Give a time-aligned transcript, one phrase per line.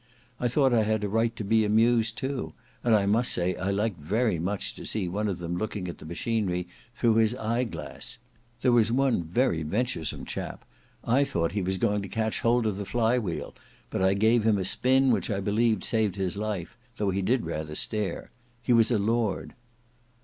[0.39, 2.53] I thought I had a right to be amused too;
[2.83, 5.99] and I must say I liked very much to see one of them looking at
[5.99, 8.17] the machinery through his eye glass.
[8.61, 10.65] There was one very venturesome chap:
[11.03, 13.53] I thought he was going to catch hold of the fly wheel,
[13.91, 17.45] but I gave him a spin which I believed saved his life, though he did
[17.45, 18.31] rather stare.
[18.59, 19.53] He was a lord."